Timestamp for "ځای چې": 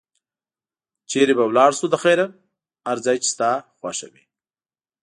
3.05-3.27